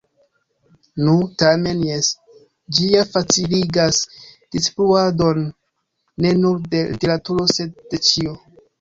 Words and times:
Nu, 1.07 1.11
tamen 1.43 1.83
jes, 1.87 2.09
ĝi 2.79 2.89
ja 2.95 3.05
faciligas 3.11 4.01
distribuadon, 4.17 5.47
ne 6.25 6.37
nur 6.43 6.67
de 6.77 6.85
literaturo, 6.93 7.51
sed 7.59 7.81
de 7.91 8.07
ĉio. 8.13 8.39